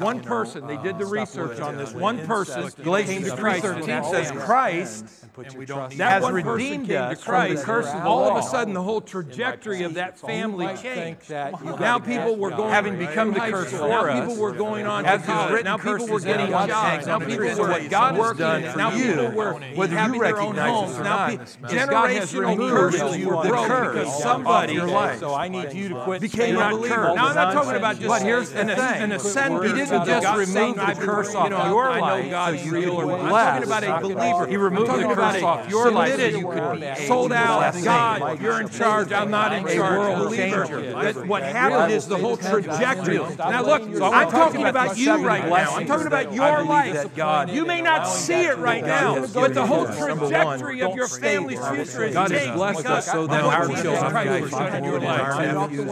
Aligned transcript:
one 0.00 0.20
person, 0.20 0.66
they 0.66 0.76
did 0.78 0.98
the 0.98 1.06
research 1.06 1.60
on 1.60 1.76
this, 1.76 1.92
one 1.92 2.18
person 2.26 2.70
Galatians 2.82 3.30
to 3.30 3.36
Christ. 3.36 3.64
3:13 3.64 4.04
says 4.10 4.30
Christ 4.30 5.04
That 5.98 6.10
has 6.10 6.22
one 6.22 6.32
person 6.34 6.52
redeemed 6.52 6.86
came 6.88 6.96
to 6.96 7.00
us 7.00 7.22
from 7.22 7.34
the 7.34 7.54
Christ. 7.54 7.64
curse 7.64 7.86
All 8.04 8.24
of 8.30 8.36
a 8.36 8.42
sudden, 8.42 8.74
the 8.74 8.82
whole 8.82 9.00
trajectory 9.00 9.82
of 9.82 9.94
that 9.94 10.18
family 10.18 10.68
changed. 10.76 11.30
Now 11.30 11.98
people 11.98 12.36
were 12.36 12.50
going 12.50 12.70
Having 12.70 12.98
become 12.98 13.32
the 13.32 13.40
curse 13.40 13.70
for 13.72 13.88
Now 13.88 14.04
us, 14.06 14.20
people 14.20 14.36
were 14.42 14.52
going 14.52 14.86
on 14.86 15.04
to 15.04 15.18
college. 15.18 15.64
Now 15.64 15.76
people 15.76 16.06
were 16.08 16.20
getting 16.20 16.48
jobs. 16.50 17.06
Now 17.06 17.18
people 17.18 17.56
were 17.56 17.68
what 17.68 17.90
God 17.90 18.14
has 18.14 18.20
working. 18.20 18.38
done 18.38 18.62
for 18.72 18.78
Now 18.78 18.90
you, 18.92 19.04
people 19.12 19.30
were 19.32 19.52
whether 19.74 19.92
you 19.92 19.98
having 19.98 20.20
their 20.20 20.40
own 20.40 20.56
recognize 20.56 20.68
it 20.68 20.72
homes. 20.72 20.98
or 20.98 21.04
Now 21.04 21.16
not, 21.16 21.28
pe- 21.30 21.36
because 21.36 21.56
God 21.56 22.10
generational 22.10 22.70
curses 22.70 23.24
were 23.24 23.42
broken 23.48 23.92
because 23.92 24.22
somebody. 24.22 24.76
So 25.18 25.34
I 25.34 25.48
need 25.48 25.72
you 25.72 25.88
to 25.90 26.02
quit 26.04 26.20
Became 26.20 26.56
a 26.58 26.70
believer. 26.70 27.14
Now, 27.14 27.28
I'm 27.28 27.34
not 27.34 27.52
talking 27.54 27.76
about 27.76 27.96
just 27.96 28.08
But 28.08 28.22
here's 28.22 28.50
the 28.50 28.60
an, 28.60 28.68
thing. 28.68 29.02
an 29.02 29.12
ascendant. 29.12 29.76
He 29.82 29.90
didn't 29.90 30.06
just 30.06 30.54
remove 30.54 30.76
the 30.76 30.94
curse 30.98 31.34
off 31.34 31.48
your 31.68 31.88
life 31.88 32.30
God's 32.30 32.68
real. 32.68 32.92
or- 32.92 33.12
I'm 33.12 33.30
talking 33.30 33.64
about 33.64 33.84
a 33.84 34.08
believer. 34.08 34.46
He 34.46 34.56
removed 34.56 34.90
the 34.90 35.14
curse 35.14 35.42
off 35.42 35.68
your 35.70 35.90
life 35.90 36.16
so 36.16 36.26
you 36.26 36.48
could 36.48 36.80
be 36.80 37.06
sold 37.06 37.32
out. 37.32 37.74
God, 37.82 38.40
you're 38.40 38.60
in 38.60 38.68
charge. 38.68 39.12
I'm 39.12 39.30
not 39.30 39.52
in 39.52 39.66
charge. 39.66 40.18
believer. 40.18 41.24
what 41.26 41.42
happened 41.42 41.92
is 41.92 42.06
the 42.06 42.18
whole 42.18 42.36
trajectory. 42.36 43.18
Now 43.38 43.62
look, 43.62 43.82
I'm 43.82 44.30
talking 44.30 44.66
about 44.66 44.96
you 44.98 45.16
right 45.26 45.48
now. 45.48 45.76
I'm 45.76 45.86
talking 45.86 46.06
about 46.06 46.32
your 46.32 46.64
life. 46.64 47.52
You 47.52 47.66
may 47.66 47.80
not 47.80 48.04
see 48.04 48.42
it 48.42 48.58
right 48.58 48.84
now, 48.84 49.26
but 49.26 49.54
the 49.54 49.66
whole 49.66 49.86
trajectory 49.86 50.82
of 50.82 50.94
your 50.94 51.08
family's 51.08 51.60
future 51.68 52.04
is 52.04 52.14
God 52.14 52.30
has 52.30 52.56
blessed 52.56 52.86
us 52.86 53.06
so 53.10 53.26
that 53.26 53.44
our 53.44 53.66
children 53.66 54.10
Christ 54.10 54.28
can 54.28 54.42
has 54.42 54.50
done 54.50 54.74
in 54.76 54.84
your 54.84 55.00
life. 55.00 55.72
You 55.72 55.82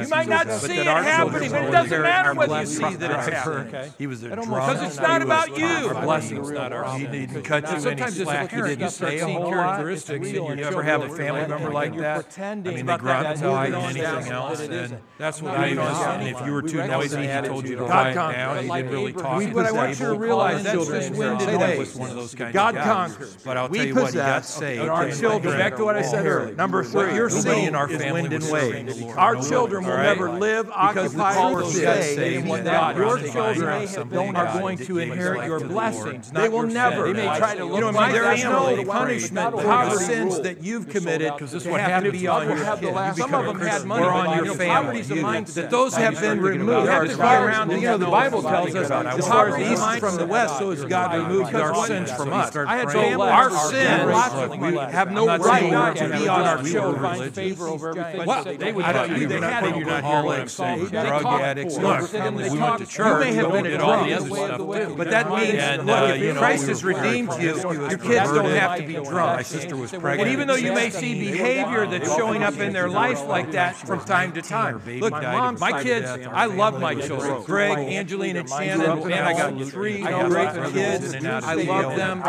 You 0.00 0.08
might 0.08 0.28
not 0.28 0.50
see 0.50 0.78
it 0.78 0.86
happening, 0.86 1.50
but 1.50 1.64
it 1.64 1.70
doesn't 1.70 2.02
matter 2.02 2.29
whether 2.36 2.60
you 2.60 2.66
see 2.66 2.94
that 2.96 3.10
it's 3.10 3.28
happening. 3.28 3.92
He 3.98 4.06
was 4.06 4.22
a 4.22 4.28
drunk. 4.28 4.48
Because 4.48 4.82
it's 4.82 4.96
not 4.98 5.22
about 5.22 5.56
you. 5.56 5.66
Our 5.66 6.02
blessings, 6.02 6.50
not 6.50 6.72
ours. 6.72 7.00
He 7.00 7.06
didn't 7.06 7.42
cut 7.42 7.64
you 7.64 7.70
any 7.70 7.80
Sometimes 7.80 8.16
slack. 8.22 8.50
He 8.50 8.56
didn't 8.56 8.80
you 8.80 8.88
start 8.88 9.12
say 9.12 9.18
a 9.20 9.26
whole 9.26 9.42
lot. 9.50 9.50
characteristics 9.76 10.30
You 10.30 10.48
ever 10.64 10.82
have 10.82 11.02
a 11.02 11.08
family 11.08 11.46
member 11.46 11.70
like 11.70 11.96
that? 11.96 12.38
I 12.38 12.54
mean, 12.56 12.62
they 12.86 12.96
grunt 12.96 13.02
that 13.04 13.34
until 13.36 13.54
hide 13.54 13.74
anything 13.74 14.32
else, 14.32 14.60
and. 14.60 14.98
That's 15.18 15.42
what 15.42 15.52
now 15.52 15.64
we 15.64 15.74
don't 15.74 15.86
and 15.86 16.28
if 16.28 16.46
you 16.46 16.52
were 16.52 16.62
too 16.62 16.86
noisy, 16.86 17.20
he 17.26 17.40
told 17.42 17.68
you 17.68 17.76
to 17.76 17.84
quiet 17.84 18.14
down. 18.14 18.64
He 18.64 18.70
didn't 18.70 18.90
really 18.90 19.12
talk 19.12 19.36
We- 19.36 19.46
to 19.46 19.52
but 19.52 19.66
I 19.66 19.72
want 19.72 20.00
you 20.00 20.06
to 20.06 20.14
realize 20.14 20.62
that's 20.62 20.74
Children 20.76 21.00
just 21.00 21.10
in 21.12 21.18
wind 21.18 21.40
church. 21.40 21.48
and 21.50 21.60
That 21.62 21.78
waves. 21.78 21.94
one 21.96 22.10
of 22.10 22.16
those 22.16 22.34
kind 22.34 22.54
God 22.54 22.76
of 22.76 22.84
conquers. 22.84 23.36
But 23.44 23.56
I'll 23.58 23.68
We 23.68 23.78
tell 23.78 23.86
you 23.88 23.94
what, 23.96 24.10
he 24.12 24.16
got 24.16 24.40
possess 24.42 24.54
saved. 24.54 24.88
our 24.88 25.10
children- 25.10 25.58
back 25.58 25.76
to 25.76 25.84
what 25.84 25.96
I 25.96 26.02
said 26.02 26.24
earlier. 26.26 26.54
Number 26.54 26.82
What 26.82 26.90
three, 27.08 27.14
your 27.16 27.28
nobody 27.28 27.42
sin 27.42 27.68
in 27.68 27.74
our 27.74 27.90
is 27.90 28.00
family 28.00 28.22
wind 28.22 28.32
and 28.34 28.42
was 28.44 28.52
waves. 28.52 29.02
Our 29.16 29.36
children 29.36 29.84
will 29.84 29.90
All 29.92 29.96
right? 29.98 30.04
never 30.04 30.30
live, 30.30 30.66
Because 30.66 30.96
occupy, 31.14 31.34
Paul 31.34 31.54
or 31.56 31.64
says 31.64 32.16
that 32.20 32.64
God. 32.64 32.96
Your 32.96 33.18
children 33.18 34.36
are 34.36 34.58
going 34.60 34.78
to 34.78 34.98
inherit 34.98 35.46
your 35.46 35.60
blessings. 35.60 36.30
They 36.30 36.48
will 36.48 36.66
never. 36.66 37.12
They 37.12 37.12
may 37.14 37.36
try 37.38 37.54
to 37.54 37.64
You 37.64 37.70
look 37.70 37.80
know, 37.80 37.92
my 37.92 38.12
there 38.12 38.32
is 38.32 38.44
no 38.44 38.84
punishment 38.84 39.52
for 39.54 39.62
the 39.62 39.90
sins 39.98 40.40
that 40.40 40.62
you've 40.62 40.88
committed 40.88 41.32
Because 41.34 41.52
this 41.52 41.64
what 41.66 41.80
have 41.80 42.04
to 42.04 42.12
be 42.12 42.26
on 42.26 42.46
your 42.48 42.76
kids. 42.76 43.18
Some 43.18 43.34
of 43.34 43.46
them 43.46 43.60
had 43.60 43.84
money, 43.84 44.04
on 44.06 44.36
your 44.36 44.44
you 44.46 44.54
family. 44.54 45.00
You- 45.02 45.20
That 45.54 45.70
those 45.70 45.94
have 45.96 46.20
been 46.20 46.40
removed. 46.40 46.84
You 46.86 46.90
have 46.90 47.04
to 47.04 47.10
As 47.10 47.16
go 47.16 47.22
far 47.22 47.46
around 47.46 47.70
as, 47.70 47.74
and 47.74 47.82
you 47.82 47.88
know, 47.88 47.98
the 47.98 48.06
Bible 48.06 48.42
tells 48.42 48.74
us, 48.74 48.90
as 48.90 49.26
far 49.28 49.48
as 49.48 49.54
the 49.56 49.72
east 49.72 49.98
from 50.00 50.16
the 50.16 50.26
west, 50.26 50.58
so 50.58 50.70
is 50.70 50.84
God 50.84 51.14
removed 51.16 51.54
our 51.54 51.86
sins 51.86 52.10
from 52.12 52.32
us. 52.32 52.54
I 52.56 52.76
had 52.76 52.90
family 52.90 53.28
Our 53.28 53.50
sins 53.50 54.60
we 54.60 54.74
have 54.76 55.12
no 55.12 55.26
right 55.38 55.96
to 55.96 56.08
be 56.18 56.28
on 56.28 56.42
our 56.42 56.62
children. 56.62 57.30
favor 57.30 57.68
over 57.68 57.90
everything. 57.90 58.26
What? 58.26 58.58
They 58.58 58.72
would 58.72 58.84
I 58.84 58.92
don't, 58.92 59.10
you 59.10 59.16
you 59.22 59.28
they 59.28 59.34
were 59.36 59.40
not 59.40 59.52
had 59.52 59.64
it. 59.64 59.74
alcoholics 59.86 60.56
They 60.56 60.64
and 60.64 60.90
talk 60.92 61.22
drug 61.22 61.40
addicts. 61.40 61.76
Look, 61.78 62.09
Sit 62.10 62.24
in 62.26 62.34
we 62.34 62.48
talk. 62.48 62.78
went 62.78 62.78
to 62.78 62.80
You 62.84 62.86
church. 62.86 63.24
may 63.24 63.32
have 63.34 63.52
been 63.52 63.64
did 63.64 63.80
a 63.80 63.84
all 63.84 63.92
drunk, 63.92 64.08
the 64.08 64.14
other 64.16 64.30
stuff 64.30 64.56
too. 64.58 64.94
But 64.96 65.10
that 65.10 65.28
means, 65.30 65.54
And, 65.54 65.86
look, 65.86 65.96
uh, 65.96 66.12
if 66.14 66.20
you 66.22 66.34
Christ 66.34 66.62
we 66.64 66.68
has 66.68 66.84
were 66.84 66.90
redeemed 66.94 67.32
you, 67.40 67.56
your 67.56 67.98
kids 67.98 68.32
don't 68.32 68.50
have 68.50 68.78
to 68.78 68.86
be 68.86 68.94
drunk. 68.94 69.36
My 69.36 69.42
sister 69.42 69.76
was 69.76 69.90
pregnant. 69.90 70.20
And 70.20 70.30
even 70.30 70.48
though 70.48 70.56
you 70.56 70.72
may 70.72 70.90
see 70.90 71.30
behavior 71.30 71.86
that's 71.86 72.14
showing 72.16 72.42
up 72.42 72.58
in 72.58 72.72
their 72.72 72.88
life 72.88 73.24
like 73.26 73.52
that 73.52 73.76
from 73.76 74.00
time 74.00 74.32
to 74.32 74.42
time. 74.42 74.80
Look, 75.00 75.12
my 75.12 75.82
kids, 75.82 76.08
I 76.28 76.46
love 76.46 76.80
my 76.80 76.94
children. 76.94 77.42
Greg, 77.44 77.78
Angelina, 77.78 78.46
Shannon, 78.46 79.08
man, 79.08 79.24
I 79.24 79.32
got 79.32 79.68
three 79.68 80.00
great 80.00 80.72
kids. 80.72 81.14
I 81.24 81.54
love 81.54 81.96
them. 81.96 82.22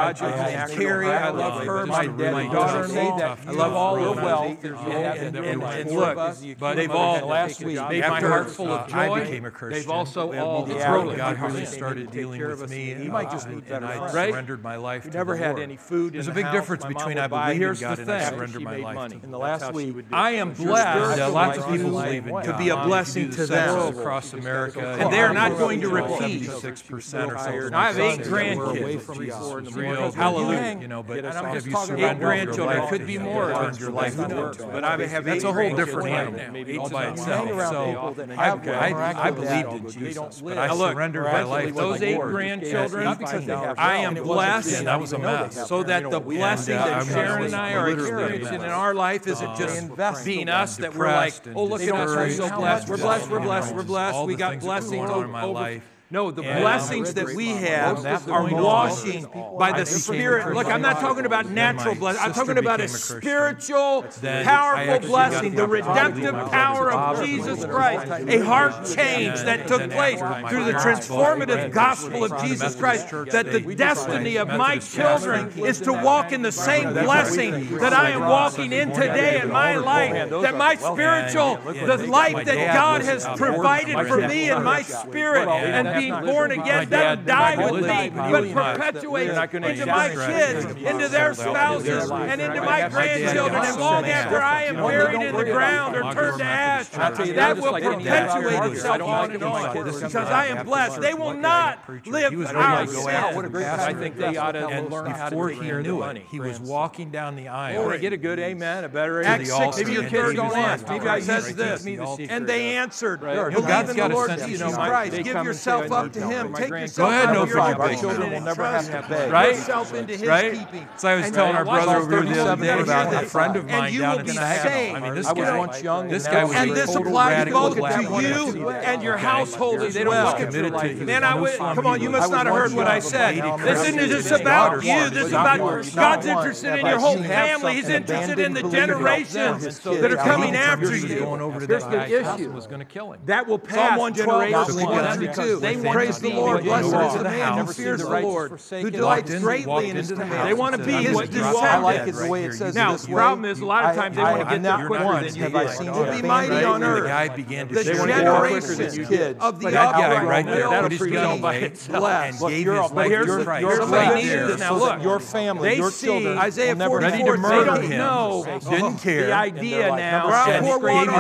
Carrie, 0.72 1.08
I 1.08 1.30
love 1.30 1.66
her, 1.66 1.86
my 1.86 2.08
my 2.08 2.48
daughter-in-law. 2.48 3.38
I 3.48 3.52
love 3.52 3.74
all 3.74 4.04
of 4.04 4.16
them. 4.18 4.58
And, 4.92 5.36
and, 5.36 5.64
and 5.64 5.92
look, 5.92 6.76
they've 6.76 6.92
all 6.92 7.28
made 7.30 8.02
my 8.02 8.22
heart 8.22 8.52
full 8.52 8.72
of 8.72 8.88
joy. 8.90 8.98
I 8.98 9.08
joy. 9.08 9.20
became 9.22 9.46
a 9.46 9.52
Christian. 9.52 9.71
They've 9.72 9.90
also 9.90 10.34
all 10.34 10.68
Yeah, 10.70 10.90
broken. 10.92 11.18
God 11.18 11.40
really 11.42 11.66
started 11.66 12.12
dealing 12.12 12.42
with 12.46 12.70
me, 12.70 12.92
and, 12.92 13.10
might 13.10 13.32
just 13.32 13.46
and, 13.48 13.56
need 13.56 13.64
and 13.72 13.82
better 13.82 13.86
I 13.86 13.98
friends. 13.98 14.14
Right? 14.14 14.30
surrendered 14.32 14.64
my 14.64 14.76
life. 14.78 15.04
to 15.04 15.10
never 15.10 15.34
the 15.38 15.40
had 15.44 15.50
Lord. 15.52 15.64
any 15.64 15.78
food 15.78 16.14
There's 16.14 16.28
in 16.28 16.32
a 16.32 16.36
big 16.36 16.46
house. 16.46 16.54
difference 16.54 16.84
My 16.84 16.90
mom 16.90 16.98
between 16.98 17.16
would 17.16 17.24
I 17.24 17.28
buy- 17.28 17.46
believe 17.48 17.56
in 17.56 17.62
Here's 17.62 17.80
God 17.82 17.98
the 17.98 18.02
and 18.04 18.12
I 18.12 18.20
thing. 18.20 18.30
surrender 18.38 18.60
my 18.60 18.76
life. 18.78 18.98
to 19.10 19.16
In 19.16 19.22
Him. 19.22 19.32
the 19.32 19.38
last 19.40 19.74
week, 19.74 19.96
I 20.12 20.32
am 20.32 20.48
And 20.50 20.58
blessed 20.58 21.20
uh, 21.22 21.32
lots 21.32 21.58
of 21.58 21.68
people 21.68 21.90
believe 21.92 22.28
in 22.28 22.36
to 22.42 22.50
God. 22.52 22.58
be 22.58 22.70
a 22.70 22.76
blessing 22.78 23.24
You 23.24 23.30
do 23.30 23.36
to 23.36 23.42
the 23.42 23.48
census 23.48 23.86
them. 23.90 23.98
across 24.00 24.34
America, 24.34 24.80
And 25.00 25.12
they're 25.14 25.34
not 25.34 25.58
going 25.58 25.82
to 25.82 25.90
repeat. 25.90 26.50
Six 26.50 26.82
percent 26.82 27.32
or 27.32 27.38
something. 27.38 27.74
I 27.74 27.88
have 27.88 28.00
eight 28.00 28.20
Away 28.28 28.56
grandkids. 28.56 29.02
from 29.02 29.20
Jesus 29.20 29.36
in 29.40 29.48
the 29.50 29.56
was 29.56 29.76
morning. 29.76 29.92
real. 29.92 30.12
Hallelujah. 30.12 30.78
You 30.82 30.88
know, 30.88 31.04
but 31.04 31.18
And 31.20 31.28
I'm 31.28 31.46
have 31.46 31.54
just 31.56 31.66
you 31.68 31.72
talking 31.74 31.96
about 31.96 32.18
surrendered 32.18 32.56
your 32.56 32.66
grandchildren. 32.66 32.78
life 32.80 32.86
It 32.86 32.90
could 32.90 33.02
to 33.02 33.06
be 33.08 33.16
Him? 33.16 33.24
more. 33.24 33.52
Turned 33.52 33.80
your 33.80 33.92
life 33.92 34.14
Who 34.16 34.24
over 34.24 34.34
knows? 34.36 34.58
to 34.58 34.64
Him? 34.64 34.72
But 34.72 34.84
I 34.84 34.92
have 35.06 35.26
That's 35.26 35.44
eight 35.44 35.48
a 35.48 35.48
whole 35.48 35.56
grandkids 35.56 35.76
different 35.78 36.04
right 36.10 36.12
animal, 36.14 36.40
now. 36.76 36.82
all 36.82 36.90
by 36.90 37.04
Hang 37.04 37.14
itself. 37.14 37.50
around 37.52 37.72
So 37.74 37.86
people 37.86 38.14
that 38.14 38.30
I, 38.32 38.46
have 38.46 38.60
I, 38.68 38.90
miraculous 38.94 39.16
I 39.18 39.32
believed 39.32 39.52
in 39.52 39.61
outlook. 39.66 39.94
They 39.94 40.00
Jesus, 40.00 40.42
but. 40.42 40.58
I 40.58 40.74
Look, 40.74 40.94
surrendered 40.94 41.24
my 41.24 41.44
life. 41.44 41.76
Those 41.76 41.96
to 41.96 42.00
the 42.02 42.08
eight 42.08 42.16
Lord. 42.16 42.32
grandchildren, 42.32 43.04
Not 43.04 43.20
because 43.20 43.46
they 43.46 43.54
have 43.54 43.78
I 43.78 43.98
am 43.98 44.16
blessed, 44.16 44.74
and 44.80 44.88
that 44.88 45.00
was 45.00 45.14
a 45.14 45.20
mess. 45.20 45.68
so 45.68 45.84
that 45.84 46.10
the 46.10 46.20
blessing 46.20 46.78
uh, 46.78 46.86
that 46.86 47.08
Sharon 47.08 47.44
and 47.46 47.56
I 47.56 47.74
are 47.74 47.90
experiencing 47.90 48.62
in 48.62 48.70
our 48.70 48.94
life 48.94 49.28
isn't 49.28 49.58
just 49.58 50.26
being 50.26 50.50
us 50.50 50.78
that 50.78 50.96
we're 50.96 51.08
like, 51.08 51.34
oh, 51.56 51.66
look 51.66 51.82
at 51.82 51.94
us, 51.94 52.16
we're 52.16 52.30
so 52.32 52.56
blessed, 52.56 52.90
we're 52.90 52.98
blessed, 52.98 53.30
we're 53.30 53.40
blessed, 53.40 53.76
we're 53.76 53.84
blessed, 53.84 54.26
we 54.26 54.36
got 54.36 54.52
things 54.52 54.64
that 54.64 54.68
were 54.68 54.80
blessings 54.80 55.10
on 55.10 55.32
my 55.32 55.44
life. 55.44 55.91
No, 56.12 56.30
the 56.30 56.44
And, 56.44 56.62
blessings 56.62 57.14
that 57.14 57.34
we 57.36 57.48
have 57.48 58.06
are 58.30 58.54
washing 58.54 59.28
by 59.58 59.72
the 59.72 59.86
Spirit. 59.86 60.54
Look, 60.54 60.68
I'm 60.68 60.82
not 60.82 61.00
talking 61.00 61.26
about 61.26 61.50
natural 61.50 61.96
blessings. 61.96 62.26
I'm 62.26 62.34
talking 62.34 62.58
about 62.58 62.82
a 62.82 62.84
became 62.84 62.96
a 62.96 63.00
Christian. 63.00 63.22
spiritual, 63.22 64.06
powerful 64.44 65.08
blessing, 65.08 65.56
the 65.56 65.62
the 65.62 65.64
opportunity 65.64 66.22
to 66.22 66.28
redemptive 66.28 66.52
power 66.52 66.92
of 66.92 67.26
Jesus. 67.26 67.66
Christ, 67.66 68.12
a 68.28 68.40
heart 68.40 68.74
change 68.94 69.40
that 69.42 69.68
took 69.68 69.90
place 69.90 70.20
through 70.50 70.66
the 70.66 70.74
transformative 70.74 71.72
gospel 71.72 72.26
of 72.26 72.42
Jesus 72.44 72.76
Christ, 72.76 73.10
that 73.10 73.52
the 73.52 73.62
destiny 73.76 74.38
of 74.38 74.50
my 74.50 74.80
children 74.80 75.52
is 75.60 75.80
to 75.82 75.94
walk 75.94 76.34
in 76.34 76.42
the 76.42 76.52
same 76.52 76.92
blessing 76.92 77.78
that 77.78 77.94
I 77.94 78.10
am 78.12 78.22
walking 78.22 78.74
in 78.74 78.92
today 78.92 79.40
in 79.42 79.50
my 79.50 79.78
life, 79.78 80.30
that 80.30 80.58
my 80.58 80.76
spiritual, 80.76 81.56
the 81.56 82.06
life 82.08 82.46
that 82.46 82.74
God 82.74 83.02
has 83.02 83.26
provided 83.38 84.08
for 84.08 84.28
me 84.28 84.50
in 84.50 84.64
my 84.64 84.82
spirit 84.82 85.48
and 85.48 86.01
being 86.02 86.26
born 86.26 86.52
again, 86.52 86.90
that'll 86.90 87.24
die 87.26 87.72
with 87.72 87.84
me, 87.84 88.10
but 88.10 88.52
perpetuate 88.54 89.30
into 89.30 89.86
my 89.86 90.10
kids, 90.10 90.66
into 90.66 91.08
their 91.08 91.34
spouses, 91.34 92.10
and 92.12 92.42
into 92.42 92.62
my 92.62 92.90
grandchildren, 92.90 93.64
and 93.66 93.80
long 93.80 94.06
after 94.06 94.42
I 94.42 94.64
am 94.64 94.76
buried 94.76 95.22
in 95.22 95.36
the 95.36 95.46
ground 95.46 95.96
or 95.96 96.14
turned 96.14 96.40
to 96.40 96.44
ash, 96.46 96.88
that 96.90 97.58
will 97.58 97.74
perpetuate 97.74 98.72
itself 98.72 99.02
on 99.02 99.32
and 99.32 99.44
on, 99.44 99.74
because 99.84 100.16
I 100.16 100.48
am 100.48 100.66
blessed. 100.66 101.02
They 101.02 101.14
will 101.14 101.34
not 101.34 101.80
live 102.06 102.34
out 102.56 102.90
sin. 102.90 103.08
I 103.08 103.94
think 103.94 104.18
they 104.18 104.38
ought 104.38 104.54
to 104.54 104.68
And 104.68 104.90
learn 104.90 105.08
how 105.12 105.26
to 105.26 105.36
before 105.36 105.50
take 105.50 105.62
he 105.62 105.66
care 105.68 105.80
of 105.80 105.86
knew 105.86 105.98
the 105.98 106.04
it, 106.04 106.08
money. 106.08 106.26
he 106.30 106.40
was 106.40 106.60
walking 106.60 107.12
down 107.12 107.36
the 107.36 107.48
aisle. 107.48 107.84
Or 107.84 107.98
get 107.98 108.14
a 108.14 108.18
good 108.18 108.40
amen, 108.40 108.84
a 108.84 108.90
better 108.90 109.22
amen. 109.22 109.46
6, 109.46 109.78
Maybe 109.78 109.94
your 109.94 110.02
and 110.04 110.12
kids 110.12 110.34
don't 110.34 110.50
31 110.52 110.58
ask. 110.60 110.88
Maybe 110.88 111.08
I 111.08 111.20
says 111.20 111.56
this, 111.56 111.84
the 111.84 112.06
secret. 112.08 112.32
and 112.32 112.48
they 112.48 112.76
answered, 112.78 113.22
Right. 113.22 113.36
believe 113.52 113.68
God's 113.68 113.90
in 113.92 113.98
the 113.98 114.10
Lord 114.10 114.30
Jesus. 114.46 114.74
Christ, 114.76 115.16
give 115.24 115.34
come 115.34 115.48
and 115.48 115.56
yourself 115.92 116.06
up 116.08 116.14
to 116.14 116.20
to. 116.20 116.28
Him, 116.28 116.54
take 116.54 116.70
yourself 116.70 117.10
Go 117.10 117.12
ahead, 117.14 117.30
out 117.30 117.34
no 117.34 117.42
of 117.44 117.50
your 117.50 117.58
problem. 117.58 117.82
Our 117.90 117.96
children 117.96 118.32
will 118.32 118.42
never 118.42 118.50
entrust 118.64 118.90
have 118.92 119.04
to 119.08 119.10
beg. 119.14 119.32
Right? 119.32 119.56
yourself 119.56 119.94
into 119.94 120.18
His 120.18 120.28
Right? 120.28 120.54
keeping. 120.54 120.88
So 120.98 121.08
I 121.10 121.16
was 121.16 121.26
And 121.26 121.36
telling 121.36 121.56
our 121.56 121.66
brother 121.66 121.86
this 121.86 121.96
over 122.04 122.12
the 122.12 122.18
other 122.18 122.56
37 122.56 122.60
day 122.60 122.84
about 122.84 123.12
you- 123.12 123.18
a 123.18 123.22
friend 123.30 123.56
of 123.56 123.70
mine 123.70 123.94
you 123.94 124.00
down 124.00 124.12
will 124.14 124.20
in 124.20 124.26
be 124.26 124.32
Saginaw. 124.32 124.98
I 124.98 125.00
mean, 125.02 125.16
this 125.16 125.28
I 125.28 125.34
was 125.34 125.48
guy, 125.50 125.58
once 125.58 125.82
young 125.84 126.08
this 126.10 126.26
and 126.26 126.34
guy 126.34 126.42
now 126.42 126.48
was 126.48 126.56
I'm 126.56 126.62
And 126.70 126.78
this 126.78 126.96
applies 126.96 127.32
radical 127.38 127.62
both 127.62 127.78
black 127.78 127.96
to 127.96 128.02
you 128.22 128.70
and 128.70 129.04
your 129.04 129.18
household 129.18 129.82
as 129.82 129.94
They 129.94 130.04
don't 130.04 130.10
well. 130.14 130.26
look 130.26 130.34
at 130.36 130.40
your 130.40 130.48
Committed 130.52 130.72
to 130.74 130.78
life 130.78 130.92
his 130.98 131.08
Man, 131.08 131.24
I 131.24 131.36
no 131.36 131.42
would, 131.42 131.58
come 131.58 131.86
on, 131.88 132.02
you 132.02 132.10
must 132.10 132.32
not 132.32 132.46
have 132.46 132.56
heard 132.56 132.74
what 132.74 132.88
I 132.88 133.00
said. 133.00 133.36
young, 133.38 133.60
This 133.62 133.88
isn't 133.88 134.00
just 134.10 134.32
about 134.32 134.84
you. 134.84 135.10
This 135.10 135.26
is 135.28 135.32
about 135.34 135.60
God's 135.96 136.26
interested 136.26 136.80
in 136.80 136.86
your 136.86 137.00
whole 137.00 137.18
family. 137.24 137.76
He's 137.76 137.90
interested 137.90 138.40
in 138.40 138.54
the 138.54 138.64
generations 138.64 139.80
that 139.80 140.12
are 140.12 140.16
coming 140.18 140.56
after 140.56 140.96
you. 140.96 141.20
going 141.20 141.42
over 141.42 141.60
to 141.60 141.66
Here's 141.68 141.84
that 141.84 141.92
the 141.92 141.98
guy's 141.98 142.26
house 142.26 142.40
issue. 142.40 142.46
and 142.46 142.56
was 142.56 142.68
going 142.68 142.80
to 142.80 142.86
kill 142.86 143.14
him. 143.14 143.20
That 143.26 143.48
will 143.48 143.60
pass 143.60 143.90
Psalm 143.92 143.98
112, 144.00 145.62
they 145.76 145.82
want 145.82 145.96
praise 145.96 146.20
the 146.20 146.30
Lord. 146.30 146.64
Blessed 146.64 146.86
is 146.86 147.14
the 147.14 147.24
man 147.24 147.66
who 147.66 147.74
fears 147.74 148.02
the 148.02 148.10
Lord, 148.10 148.60
who 148.70 148.92
delights 148.92 149.34
greatly 149.40 149.90
in 149.90 149.96
his 149.96 150.12
commandments. 150.12 150.46
They 150.46 150.54
want 150.54 150.76
to 150.76 150.84
be 150.84 150.94
his 150.94 151.12
you 151.12 151.44
like 151.44 152.08
it 152.08 152.16
way 152.30 152.46
it 152.46 152.54
says 152.54 152.76
Now, 152.76 152.96
the 152.96 153.08
problem 153.08 153.46
is 153.46 153.60
a 153.60 153.66
lot 153.66 153.86
of 153.86 153.96
times 153.96 154.16
they 154.16 154.22
want 154.22 154.40
to 154.42 154.46
get 154.46 154.64
there 154.64 154.88
quicker 154.88 155.04
than 155.04 155.36
you 155.36 155.68
seen? 155.70 155.94
To 155.94 156.12
be 156.12 156.22
mighty 156.28 156.64
on 156.64 156.84
earth. 156.84 157.04
The 157.04 157.10
generations 157.10 157.36
began 157.36 157.68
to 157.68 157.84
share 157.84 157.96
the 157.96 158.06
generation 158.08 159.40
of 159.40 159.60
the 159.60 159.72
That 159.72 160.26
right 160.26 160.46
there, 160.46 160.70
that'll 160.70 160.98
preach 160.98 161.16
all 161.16 161.40
by 161.40 161.56
itself. 161.56 162.06
And 162.06 162.40
gave 162.40 162.68
his 162.68 162.92
life 162.92 163.26
to 163.26 163.44
Christ. 163.44 164.60
Now 164.60 164.76
look, 164.78 165.02
your 165.04 165.20
family, 165.20 165.76
your 165.76 165.92
children, 165.92 166.38
Isaiah 166.38 166.76
44, 166.76 167.38
they 167.38 167.64
don't 167.64 167.90
know. 167.90 168.60
Didn't 168.70 168.98
care. 168.98 169.28
The 169.28 169.34
idea 169.34 169.96
now. 169.96 170.46
Gave 170.46 170.64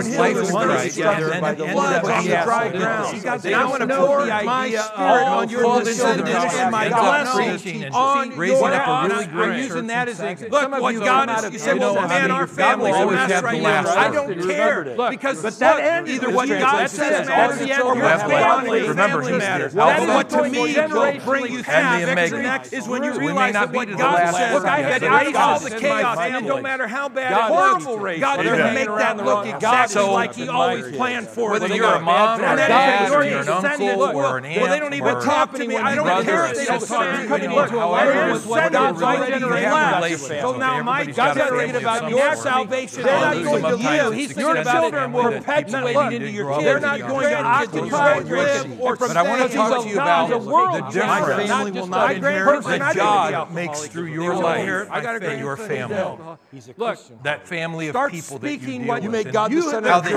his 0.01 0.17
life 0.17 0.35
to 0.35 0.51
Christ. 0.51 0.99
And 0.99 1.43
ended 1.61 1.77
up 1.77 2.03
on 2.03 2.23
the 2.23 2.41
dry 2.43 2.69
ground. 2.69 3.21
They 3.41 3.51
don't 3.51 3.87
know 3.87 4.25
the 4.25 4.31
idea 4.31 4.40
idea 4.47 4.81
on 4.81 5.49
your 5.49 5.83
descendants 5.83 6.53
and 6.55 6.71
my 6.71 6.89
blessing 6.89 7.93
on 7.93 8.29
raising 8.37 8.57
your 8.57 8.73
up 8.73 9.09
a 9.09 9.13
really 9.13 9.25
great 9.27 9.51
I'm 9.51 9.57
using 9.59 9.87
that 9.87 10.07
as 10.07 10.19
an 10.19 10.27
example. 10.27 10.59
Look, 10.59 10.81
what 10.81 10.95
God 10.95 11.29
has 11.29 11.61
said, 11.61 11.79
well, 11.79 11.95
man, 12.07 12.31
our 12.31 12.47
family 12.47 12.91
is 12.91 12.97
a 12.97 13.05
mess 13.11 13.43
right 13.43 13.61
now. 13.61 13.87
I 13.87 14.11
don't 14.11 14.41
care 14.41 14.83
because 15.09 15.41
but 15.41 15.57
that 15.59 16.07
either 16.07 16.31
what 16.31 16.47
God 16.47 16.89
says 16.89 17.27
matters 17.27 17.61
or 17.79 17.95
your 17.95 18.17
family 18.19 18.87
remember 18.87 19.37
matters. 19.37 19.73
That's 19.73 20.07
what 20.07 20.29
to 20.29 20.49
me 20.49 20.75
will 20.75 21.19
bring 21.25 21.51
you 21.51 21.63
through 21.63 21.71
X 21.71 22.73
is 22.73 22.87
when 22.87 23.03
you 23.03 23.17
realize 23.17 23.53
that 23.53 23.71
what 23.71 23.89
God 23.89 24.33
says. 24.33 24.53
Look, 24.53 24.65
I 24.65 24.81
had 24.81 25.03
all 25.35 25.59
the 25.59 25.69
chaos, 25.69 26.17
and 26.19 26.45
it 26.45 26.47
don't 26.47 26.63
matter 26.63 26.87
how 26.87 27.09
bad 27.09 27.31
God 27.31 27.51
it 27.51 27.53
horrible 27.53 27.99
race. 27.99 28.19
God 28.19 28.43
doesn't 28.43 28.73
make 28.73 28.87
that 28.87 29.17
look 29.17 29.45
exactly 29.45 30.01
like 30.03 30.35
He 30.35 30.47
always 30.47 30.95
planned 30.95 31.27
for 31.27 31.55
it. 31.55 31.61
Whether 31.61 31.75
you're 31.75 31.95
a 31.95 32.01
mom 32.01 32.41
or 32.41 32.53
a 32.53 32.57
dad, 32.57 33.11
or 33.11 33.23
your 33.23 33.49
uncle, 33.49 34.17
or 34.17 34.30
or 34.31 34.37
an 34.37 34.45
amp. 34.45 34.61
Well, 34.61 34.71
they 34.71 34.79
don't 34.79 34.93
even 34.93 35.21
talk 35.21 35.53
to 35.53 35.67
me. 35.67 35.75
I 35.75 35.95
don't 35.95 36.23
care 36.23 36.45
if 36.47 36.55
they 36.55 36.65
don't 36.65 36.85
talk 36.85 37.27
to 37.27 37.37
me. 37.39 37.55
Look, 37.55 37.69
however, 37.69 38.33
with 38.33 38.45
what 38.45 38.71
my 38.71 39.29
generation 39.29 40.41
So 40.41 40.57
now 40.57 40.83
my 40.83 41.05
generation 41.05 41.75
about 41.75 42.09
your 42.09 42.35
salvation. 42.35 43.03
They're 43.03 43.19
not 43.19 43.43
going 43.43 43.63
to 43.63 43.75
live. 43.75 44.13
He's 44.13 44.35
your 44.35 44.63
children 44.63 45.13
will 45.13 45.31
perpetuate 45.31 46.13
into 46.13 46.29
your 46.31 46.51
kids. 46.53 46.63
They're 46.63 46.79
not 46.79 46.99
going 46.99 47.29
to 47.29 47.43
occupy, 47.43 48.19
live, 48.19 48.79
or 48.79 48.95
But 48.95 49.17
I 49.17 49.23
want 49.23 49.51
to 49.51 49.57
talk 49.57 49.83
to 49.83 49.89
you 49.89 49.95
about 49.95 50.29
the 50.29 50.81
difference 50.91 50.95
My 51.11 51.45
family 51.47 51.71
will 51.71 51.87
not 51.87 52.15
endure. 52.15 52.61
that 52.61 52.95
God 52.95 53.53
makes 53.53 53.87
through 53.87 54.05
your 54.05 54.35
life 54.35 54.87
and 54.91 55.39
your 55.39 55.57
family. 55.57 56.37
Look, 56.77 56.99
that 57.23 57.47
family 57.47 57.87
of 57.87 58.11
people 58.11 58.39
that 58.39 58.51
you 58.51 58.57
deal 58.57 58.87
with. 58.87 59.03
You 59.03 59.09
make 59.09 59.31
God 59.31 59.51
the 59.51 59.61
center 59.61 59.89
of 59.89 60.09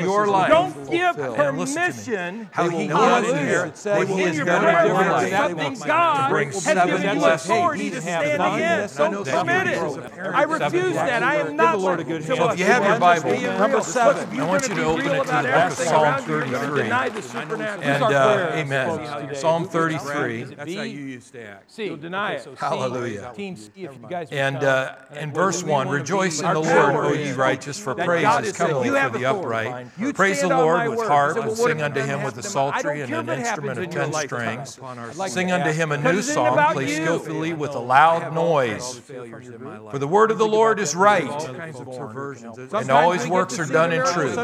your 0.00 0.26
life. 0.26 0.50
Don't 0.50 0.90
give 0.90 1.16
permission. 1.16 2.48
How 2.52 2.68
he 2.68 2.88
God 3.10 3.24
in 3.24 3.46
here. 3.46 3.66
It 3.66 3.76
says 3.76 4.36
your 4.36 4.46
life, 4.46 5.86
God 5.86 6.32
has 6.32 6.64
given 6.64 7.18
you 7.18 7.24
authority 7.24 7.90
to 7.90 8.00
stand 8.00 8.42
against. 8.42 8.96
Don't 8.96 9.26
permit 9.26 9.66
it. 9.66 9.78
I 10.18 10.42
refuse 10.42 10.94
that. 10.94 11.22
I 11.22 11.36
am 11.36 11.56
not. 11.56 11.80
So 11.80 12.50
if 12.50 12.58
you 12.58 12.64
have 12.64 12.84
your 12.84 12.98
Bible, 12.98 13.40
number 13.58 13.80
seven. 13.82 14.40
I 14.40 14.46
want 14.46 14.68
you 14.68 14.74
to 14.74 14.84
open 14.84 15.06
it 15.06 15.10
to 15.10 15.16
the 15.18 15.42
book 15.42 15.70
of 15.70 15.72
Psalm 15.72 16.22
33. 16.22 16.90
And 17.82 18.02
uh, 18.02 18.50
amen. 18.54 19.34
Psalm 19.34 19.64
33. 19.66 20.44
That's 20.44 20.74
how 20.74 20.82
you 20.82 21.00
used 21.00 21.32
to 21.32 21.42
act. 21.42 21.72
See, 21.72 21.94
deny 21.96 22.32
it. 22.32 22.48
Hallelujah. 22.58 23.32
And 24.30 24.56
uh, 24.56 24.96
in 25.12 25.32
verse 25.32 25.62
one, 25.62 25.88
rejoice 25.88 26.40
in 26.40 26.52
the 26.52 26.60
Lord, 26.60 26.94
O 26.94 27.12
ye 27.12 27.32
righteous, 27.32 27.78
for 27.78 27.94
praise 27.94 28.46
is 28.46 28.56
coming 28.56 28.92
for 28.92 29.18
the 29.18 29.24
upright. 29.24 29.88
Praise 30.14 30.40
the 30.40 30.48
Lord 30.48 30.90
with 30.90 31.06
harp 31.06 31.36
and 31.36 31.56
sing 31.56 31.82
unto 31.82 32.00
him 32.00 32.22
with 32.22 32.34
the 32.34 32.42
psaltery 32.42 32.99
and 33.00 33.28
an 33.28 33.38
instrument 33.38 33.78
of 33.78 33.90
ten 33.90 34.12
strings. 34.12 34.78
Like 35.16 35.30
Sing 35.30 35.50
unto 35.52 35.70
him 35.72 35.92
a 35.92 35.98
new 35.98 36.22
song, 36.22 36.56
play 36.72 36.88
skillfully 36.94 37.52
with 37.54 37.74
a 37.74 37.78
loud 37.78 38.34
noise. 38.34 39.00
For 39.90 39.98
the 39.98 40.08
word 40.08 40.30
of 40.30 40.38
the 40.38 40.46
Lord 40.46 40.78
is 40.78 40.94
right, 40.94 41.30
and 42.74 42.90
all 42.90 43.12
his 43.12 43.26
works 43.26 43.58
are 43.58 43.66
done 43.66 43.92
in 43.92 44.04
truth. 44.06 44.38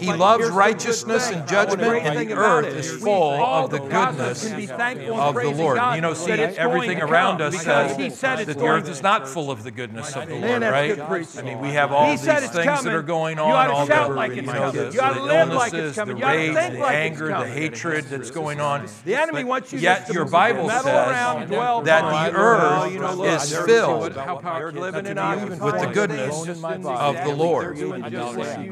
He 0.00 0.12
loves 0.12 0.48
righteousness 0.50 1.30
and 1.30 1.46
judgment, 1.48 2.04
and 2.04 2.18
the 2.28 2.34
earth 2.34 2.66
is 2.66 2.90
full 2.90 3.42
of 3.42 3.70
the 3.70 3.78
goodness 3.78 4.44
of 4.44 5.34
the 5.34 5.54
Lord. 5.56 5.78
You 5.94 6.00
know, 6.00 6.14
see, 6.14 6.32
everything 6.32 7.00
around 7.00 7.40
us 7.40 7.62
says 7.62 7.96
that 8.20 8.46
the 8.46 8.66
earth 8.66 8.88
is 8.88 9.02
not 9.02 9.28
full 9.28 9.50
of 9.50 9.62
the 9.62 9.70
goodness 9.70 10.16
of 10.16 10.28
the 10.28 10.36
Lord, 10.36 10.62
right? 10.62 10.98
I 10.98 11.42
mean, 11.42 11.60
we 11.60 11.68
have 11.68 11.92
all 11.92 12.10
these 12.10 12.24
things 12.24 12.52
that 12.52 12.86
are 12.88 13.02
going 13.02 13.38
on, 13.38 13.68
all 13.68 13.86
the, 13.86 14.34
you 14.34 14.42
know, 14.42 14.70
the 14.70 14.90
illnesses, 14.94 15.96
the 15.96 16.14
rage, 16.14 16.54
the 16.54 16.86
anger, 16.86 17.28
the 17.28 17.46
hate 17.46 17.67
hatred 17.70 18.04
that's 18.06 18.30
going 18.30 18.60
on. 18.60 18.86
The 19.04 19.14
enemy 19.14 19.44
wants 19.44 19.72
you 19.72 19.78
yet 19.78 20.08
your 20.12 20.24
Bible 20.24 20.68
says 20.70 20.84
that 20.84 21.46
the 21.48 22.32
earth 22.34 22.92
is 23.24 23.56
filled 23.66 24.14
with 24.14 24.14
the 24.14 25.90
goodness 25.92 26.48
of 26.48 27.16
the 27.24 27.34
Lord. 27.36 27.78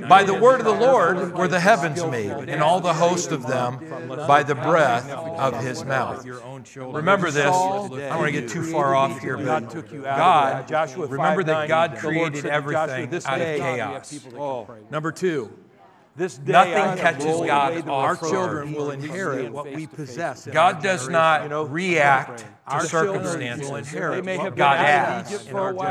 By 0.09 0.25
the 0.25 0.35
word 0.35 0.61
of 0.61 0.67
the 0.67 0.73
Lord 0.73 1.35
were 1.35 1.49
the 1.49 1.61
heavens 1.61 2.05
made, 2.05 2.49
and 2.49 2.63
all 2.63 2.81
the 2.81 2.95
host 2.95 3.33
of 3.33 3.47
them 3.47 3.79
by 4.27 4.43
the 4.43 4.55
breath 4.55 5.11
of 5.11 5.63
his 5.63 5.85
mouth. 5.85 6.25
Remember 6.77 7.31
this. 7.31 7.47
I 7.47 7.51
don't 7.51 8.19
want 8.19 8.27
to 8.27 8.41
get 8.41 8.49
too 8.49 8.63
far 8.63 8.95
off 8.95 9.21
here, 9.21 9.37
but 9.37 9.69
God, 10.03 10.71
remember 10.97 11.45
that 11.45 11.69
God 11.69 11.97
created 11.99 12.47
everything 12.47 13.13
out 13.27 13.41
of 13.41 13.59
chaos. 13.59 14.27
Number 14.91 15.13
two, 15.13 15.53
this 16.17 16.39
day 16.39 16.53
Nothing 16.53 16.99
catches 16.99 17.25
God 17.25 17.89
Our 17.89 18.17
children 18.17 18.73
will 18.73 18.91
inherit 18.91 19.53
what 19.53 19.71
we 19.71 19.87
possess. 19.87 20.47
God 20.47 20.83
does 20.83 21.09
not 21.09 21.43
you 21.43 21.49
know, 21.51 21.65
react 21.65 22.47
to 22.71 22.81
circumstances. 22.81 23.93
They 23.93 24.23
may 24.23 24.39
have 24.39 24.57
God 24.57 24.79
acts. 24.79 25.31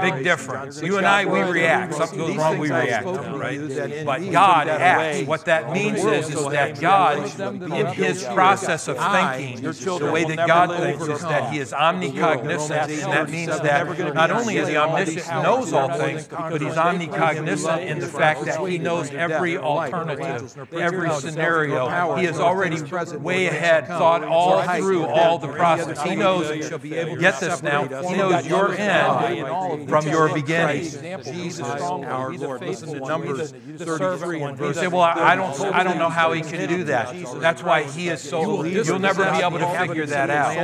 Big 0.02 0.24
difference. 0.24 0.82
You 0.82 0.98
and 0.98 1.06
I, 1.06 1.26
we 1.26 1.42
react. 1.42 1.94
Something 1.94 2.20
goes 2.20 2.36
wrong, 2.36 2.58
we 2.58 2.70
react, 2.70 3.06
right? 3.06 4.06
But 4.06 4.32
God 4.32 4.68
acts. 4.68 5.28
What 5.28 5.46
that 5.46 5.72
means 5.72 6.04
is, 6.04 6.30
is 6.30 6.48
that 6.48 6.80
God, 6.80 7.40
in 7.40 7.86
His 7.88 8.24
process 8.24 8.88
of 8.88 8.98
thinking, 8.98 9.62
the 9.62 10.12
way 10.12 10.26
that 10.26 10.48
God 10.48 10.78
thinks 10.78 11.08
is 11.08 11.22
that 11.22 11.54
He 11.54 11.60
is 11.60 11.72
omnicognizant, 11.72 13.04
and 13.04 13.14
that 13.14 13.30
means 13.30 13.60
that 13.60 14.14
not 14.14 14.32
only 14.32 14.58
is 14.58 14.68
He 14.68 14.76
omniscient, 14.76 15.28
knows 15.44 15.72
all 15.72 15.98
things, 15.98 16.28
but 16.28 16.62
He's 16.62 16.74
omnicognizant 16.74 17.86
in 17.86 18.00
the 18.00 18.08
fact 18.08 18.44
that 18.46 18.60
He 18.68 18.80
knows 18.80 19.12
every 19.12 19.58
alternative 19.58 20.15
to 20.16 20.78
every 20.78 21.10
scenario. 21.12 22.16
He 22.16 22.26
is 22.26 22.40
already 22.40 22.82
way 23.18 23.48
ahead, 23.48 23.88
thought 23.88 24.24
all 24.24 24.62
through 24.78 25.06
all 25.06 25.38
the 25.38 25.48
process. 25.50 26.02
He 26.02 26.16
knows, 26.16 26.50
get 26.50 27.40
this 27.40 27.62
now, 27.62 27.88
he 28.04 28.16
knows 28.16 28.46
your 28.48 28.74
end 28.74 29.90
from 29.90 30.08
your 30.08 30.34
beginning. 30.34 30.84
Jesus, 31.24 31.68
our 31.68 32.34
Lord. 32.34 32.62
Listen 32.62 32.94
to 32.94 33.00
Numbers 33.00 33.52
33 33.52 34.42
and 34.42 34.58
verse. 34.58 34.76
You 34.76 34.82
say, 34.82 34.88
well, 34.88 35.02
I 35.02 35.36
don't, 35.36 35.60
I 35.62 35.84
don't 35.84 35.98
know 35.98 36.10
how 36.10 36.32
he 36.32 36.42
can 36.42 36.68
do 36.70 36.86
that. 36.86 37.16
That's 37.40 37.62
why 37.64 37.84
he 37.84 38.10
is 38.10 38.22
so, 38.22 38.64
you'll 38.64 39.00
never 39.00 39.24
be 39.32 39.40
able 39.40 39.60
to 39.60 39.80
figure 39.80 40.06
that 40.06 40.30
out. 40.30 40.56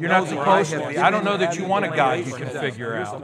You're 0.00 0.10
not 0.10 0.28
supposed 0.28 0.70
to. 0.70 1.04
I 1.04 1.10
don't 1.10 1.24
know 1.24 1.36
that 1.36 1.56
you 1.56 1.64
want 1.64 1.84
a 1.84 1.88
God 1.88 2.24
you 2.26 2.32
can 2.32 2.48
figure 2.48 2.96
out. 2.96 3.20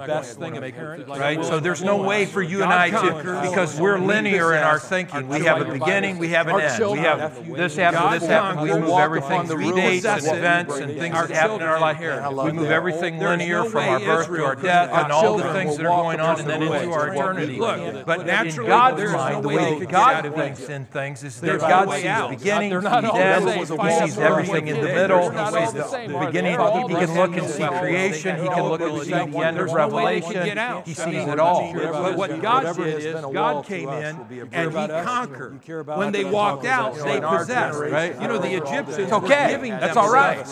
Right? 1.08 1.44
So 1.44 1.60
there's 1.60 1.82
no 1.82 2.02
way 2.02 2.26
for 2.26 2.42
you 2.42 2.62
and 2.62 2.72
I 2.72 2.90
to, 2.90 3.40
because 3.48 3.78
we're 3.78 3.98
linear 3.98 4.54
in 4.54 4.62
our 4.62 4.78
thinking 4.78 5.03
thinking. 5.06 5.28
We 5.28 5.44
have 5.44 5.60
a 5.60 5.72
beginning, 5.72 6.18
we 6.18 6.28
have 6.28 6.48
an 6.48 6.60
end. 6.60 6.92
We 6.92 6.98
have 6.98 7.56
this 7.56 7.76
happened, 7.76 8.20
this 8.20 8.28
happened. 8.28 8.62
We 8.62 8.72
move 8.78 8.98
everything 8.98 9.46
the 9.46 9.56
dates 9.74 10.04
and 10.04 10.26
events 10.38 10.76
and 10.76 10.98
things 10.98 11.14
that 11.14 11.30
happen 11.30 11.56
in 11.56 11.62
our 11.62 11.80
life. 11.80 12.00
We 12.44 12.52
move 12.52 12.70
everything 12.70 13.18
linear 13.18 13.64
from 13.64 13.88
our 13.88 14.00
birth 14.00 14.26
to 14.26 14.44
our 14.44 14.56
death 14.56 14.90
and 14.92 15.12
all 15.12 15.36
the 15.36 15.52
things 15.52 15.76
that 15.76 15.86
are 15.86 16.02
going 16.02 16.20
on 16.20 16.40
and 16.40 16.48
then 16.48 16.62
into 16.62 16.90
our 16.92 17.14
eternity. 17.14 17.58
Look, 17.58 18.06
but 18.06 18.26
naturally, 18.26 18.68
God's 18.68 19.12
mind, 19.12 19.44
the 19.44 19.48
way 19.48 19.84
God 19.86 20.34
thinks 20.34 20.68
in 20.68 20.84
things 20.86 21.22
is 21.22 21.40
that 21.40 21.60
God 21.60 21.90
sees 21.90 22.02
the 22.02 22.26
beginning, 22.36 22.72
sees 22.72 22.90
end, 23.14 23.48
he 23.48 24.06
sees 24.06 24.18
everything 24.18 24.68
in 24.68 24.80
the 24.80 24.88
middle, 24.88 25.30
he 25.30 25.36
sees 25.38 25.72
the 25.72 26.26
beginning. 26.26 26.52
He 26.54 26.94
can 26.94 27.14
look 27.14 27.36
and 27.36 27.48
see 27.48 27.66
creation, 27.66 28.40
he 28.40 28.48
can 28.48 28.62
look 28.64 28.80
and 28.80 29.02
see 29.02 29.10
the 29.10 29.38
end 29.38 29.58
of 29.58 29.72
Revelation. 29.72 30.82
He 30.84 30.94
sees 30.94 31.26
it 31.26 31.38
all. 31.38 31.72
But 31.72 32.16
what 32.16 32.40
God 32.40 32.76
did 32.76 33.02
is 33.02 33.20
God 33.32 33.64
came 33.66 33.88
in 33.88 34.48
and 34.52 34.70
he 34.70 34.86
conquer. 35.02 35.50
When 35.96 36.12
they 36.12 36.24
walked 36.24 36.64
out, 36.64 36.94
they 36.96 37.20
possessed. 37.20 37.78
Right? 37.80 38.20
You 38.20 38.28
know, 38.28 38.38
the 38.38 38.54
Egyptians 38.54 38.98
it's 38.98 39.12
okay. 39.12 39.48
giving 39.50 39.70
That's 39.70 39.96
all 39.96 40.12
right. 40.12 40.46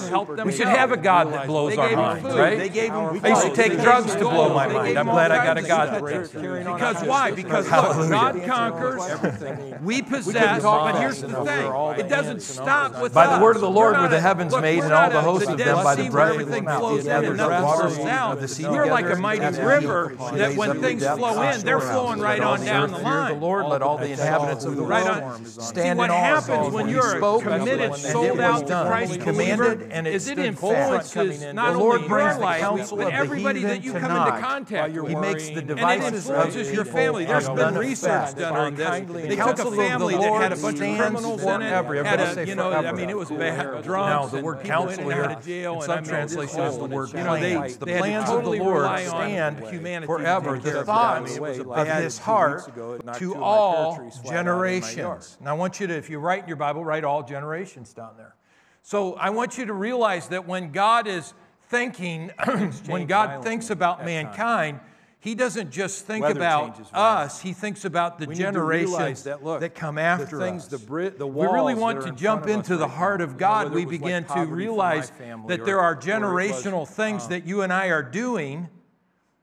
we 0.44 0.52
should 0.52 0.68
have 0.68 0.92
a 0.92 0.96
God 0.96 1.32
that 1.32 1.46
blows 1.46 1.76
our 1.78 1.94
minds, 1.94 2.24
right? 2.24 2.58
They 2.58 2.68
gave 2.68 2.92
I 2.92 3.28
used 3.28 3.46
to 3.46 3.54
take 3.54 3.80
drugs 3.80 4.12
to 4.14 4.20
blow 4.20 4.52
my 4.54 4.66
mind. 4.68 4.98
I'm 4.98 5.06
glad 5.06 5.30
I 5.30 5.44
got 5.44 5.58
a 5.58 5.62
God 5.62 5.92
that 5.92 6.00
breaks 6.00 6.30
Because 6.30 7.04
why? 7.04 7.30
Because 7.32 7.70
look, 7.70 8.10
God 8.10 8.42
conquers, 8.44 9.80
we 9.82 10.02
possess, 10.02 10.62
but 10.62 11.00
here's 11.00 11.20
the 11.20 11.44
thing. 11.44 11.72
It 11.98 12.08
doesn't 12.08 12.42
stop 12.42 13.00
with 13.00 13.14
By 13.14 13.36
the 13.36 13.42
word 13.42 13.56
of 13.56 13.62
the 13.62 13.70
Lord 13.70 13.98
were 13.98 14.08
the 14.08 14.20
heavens 14.20 14.54
made 14.56 14.82
and 14.82 14.92
all 14.92 15.10
the 15.10 15.20
hosts 15.20 15.48
of 15.48 15.58
them 15.58 15.84
by 15.84 15.94
the 15.94 16.08
breath 16.10 16.40
of 16.40 16.48
the 16.48 16.62
mouth. 16.62 18.60
We're 18.60 18.86
like 18.86 19.06
a 19.06 19.16
mighty 19.16 19.58
river 19.62 20.14
that 20.34 20.56
when 20.56 20.80
things 20.80 21.04
flow 21.04 21.42
in, 21.42 21.60
they're 21.60 21.80
flowing 21.80 22.20
right 22.20 22.40
on 22.40 22.64
down 22.64 22.90
the 22.90 22.98
line. 22.98 23.34
The 23.34 23.40
Lord 23.40 23.66
let 23.66 23.82
all 23.82 23.98
the 23.98 24.12
inhabitants 24.22 24.64
of 24.64 24.76
the 24.76 24.82
Right 24.82 25.06
on. 25.06 25.22
world 25.22 25.46
See, 25.46 25.80
what 25.94 26.10
in 26.10 26.16
happens 26.16 26.72
when 26.74 26.88
you're 26.88 27.16
spoke, 27.18 27.42
committed, 27.42 27.80
and 27.80 27.94
it 27.94 27.98
sold 27.98 28.40
out 28.40 28.60
to 28.60 28.66
done. 28.66 28.86
Christ 28.86 29.12
He 29.12 29.18
believer, 29.18 29.64
commanded, 29.66 29.92
and 29.92 30.06
it 30.06 30.14
is 30.14 30.28
it 30.28 30.32
stood 30.32 30.36
fast. 30.56 31.16
influences 31.16 31.54
not 31.54 31.72
the 31.72 31.78
Lord 31.78 31.96
only 31.96 32.08
brings 32.08 32.26
your 32.30 32.34
the 32.34 32.40
life, 32.40 32.60
counsel 32.60 32.96
but 32.98 33.06
of 33.06 33.12
the 33.12 33.18
everybody 33.18 33.62
that 33.62 33.84
you 33.84 33.92
come 33.92 34.04
into 34.28 34.40
contact 34.40 34.94
with. 34.94 35.08
He 35.08 35.14
makes 35.14 35.44
the 35.48 35.50
And 35.52 35.58
it 35.70 35.74
devices 35.74 36.30
of 36.30 36.36
influences 36.36 36.72
your 36.72 36.84
family. 36.84 37.24
There's 37.24 37.48
of 37.48 37.56
been 37.56 37.74
research 37.76 38.34
done 38.36 38.56
on 38.56 38.74
this. 38.74 38.88
Kindly 38.88 39.22
They 39.22 39.36
took 39.36 39.38
a 39.38 39.44
counsel 39.48 39.68
of 39.68 39.76
the 39.76 39.82
family 39.82 40.14
that 40.14 40.20
Lord 40.20 40.42
had 40.42 40.52
a 40.52 40.56
bunch 40.56 40.64
of 40.74 40.76
stands 40.78 41.00
criminals 41.00 41.42
in 41.42 41.62
it, 41.62 41.68
forever. 41.68 42.04
had 42.04 42.38
a, 42.38 42.46
you 42.46 42.54
know, 42.54 42.72
I 42.72 42.92
mean, 42.92 43.10
it 43.10 43.16
was 43.16 43.30
bad 43.30 43.82
drunks. 43.84 43.86
Now, 44.12 44.26
the 44.26 44.36
and 44.38 44.46
word 44.46 44.62
people 44.62 44.70
in 44.88 44.88
counsel 44.88 45.10
and 45.10 45.12
out 45.12 45.28
here, 45.30 45.38
of 45.38 45.44
jail, 45.46 45.72
in 45.72 45.76
and 45.78 45.84
some 45.84 45.92
I 45.92 46.00
mean, 46.00 46.08
translations, 46.10 46.56
this 46.56 46.74
the 46.74 46.80
whole- 46.80 46.88
word 46.88 47.08
you 47.12 47.24
know, 47.24 47.38
they, 47.38 47.54
plans. 47.56 47.76
The 47.76 47.86
they 47.86 47.92
to 47.92 47.98
plans 47.98 48.30
of 48.30 48.44
the 48.44 48.50
Lord 48.50 48.82
rely 48.82 49.02
on 49.06 49.08
stand 49.08 49.60
humanity 49.66 50.06
forever. 50.06 50.56
to 50.58 50.62
The 50.70 50.84
thoughts 50.84 51.38
of 51.38 51.86
his 51.88 52.18
heart 52.18 52.70
to 53.18 53.34
all 53.36 54.10
generations. 54.20 55.36
And 55.40 55.48
I 55.48 55.52
want 55.52 55.80
you 55.80 55.86
to, 55.86 55.94
if 55.94 56.10
you 56.10 56.18
write 56.18 56.42
in 56.42 56.48
your 56.48 56.56
Bible, 56.56 56.84
write 56.84 57.04
all 57.04 57.22
generations 57.22 57.92
down 57.92 58.16
there. 58.16 58.34
So 58.82 59.14
I 59.14 59.30
want 59.30 59.58
you 59.58 59.66
to 59.66 59.72
realize 59.72 60.28
that 60.28 60.46
when 60.46 60.72
God 60.72 61.06
is 61.06 61.34
thinking, 61.68 62.30
when 62.86 63.06
God 63.06 63.42
thinks 63.44 63.70
about 63.70 64.04
mankind, 64.04 64.80
he 65.22 65.36
doesn't 65.36 65.70
just 65.70 66.04
think 66.04 66.24
Weather 66.24 66.40
about 66.40 66.92
us, 66.92 67.40
he 67.40 67.52
thinks 67.52 67.84
about 67.84 68.18
the 68.18 68.26
We 68.26 68.34
need 68.34 68.52
to 68.52 68.60
realize 68.60 69.22
generations 69.22 69.22
that, 69.22 69.44
look, 69.44 69.60
that 69.60 69.72
come 69.72 69.94
the 69.94 70.00
after 70.00 70.36
things, 70.40 70.64
us. 70.64 70.68
the 70.68 70.78
bri- 70.78 71.10
the 71.10 71.28
we 71.28 71.46
really 71.46 71.76
want 71.76 72.02
to 72.02 72.10
jump 72.10 72.42
front 72.42 72.56
of 72.56 72.64
us 72.64 72.70
into 72.70 72.76
the 72.76 72.86
right 72.88 72.96
heart 72.96 73.20
now, 73.20 73.24
of 73.26 73.30
you 73.30 73.34
know, 73.34 73.38
God. 73.38 73.72
We 73.72 73.84
was 73.84 73.92
like 73.92 74.00
begin 74.00 74.24
to 74.24 74.46
realize 74.46 75.12
that 75.46 75.64
there 75.64 75.78
are 75.78 75.94
was, 75.94 76.04
generational 76.04 76.88
things 76.88 77.28
that 77.28 77.46
you 77.46 77.62
and 77.62 77.72
I 77.72 77.86
are 77.90 78.02
doing 78.02 78.68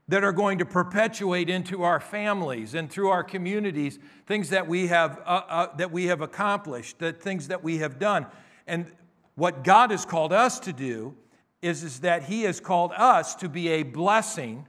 that 0.10 0.24
are 0.24 0.34
going 0.34 0.58
to 0.58 0.66
perpetuate 0.66 1.51
into 1.51 1.84
our 1.84 2.00
families 2.00 2.74
and 2.74 2.89
through 2.89 3.10
our 3.10 3.24
communities 3.24 4.00
things 4.25 4.50
that 4.50 4.68
we 4.68 4.88
have 4.88 5.22
uh, 5.25 5.42
uh, 5.48 5.75
that 5.78 5.92
we 5.92 6.08
have 6.08 6.20
accomplished, 6.20 6.98
that 7.00 7.22
things 7.22 7.48
that 7.48 7.63
we 7.63 7.78
have 7.78 8.00
done, 8.00 8.25
and 8.68 8.92
what 9.36 9.63
God 9.63 9.92
has 9.92 10.06
called 10.06 10.34
us 10.34 10.60
to 10.62 10.74
do 10.74 11.16
is, 11.62 11.84
is 11.84 12.00
that 12.01 12.24
He 12.24 12.44
has 12.44 12.60
called 12.60 12.92
us 12.98 13.36
to 13.36 13.48
be 13.48 13.70
a 13.70 13.84
blessing 13.84 14.68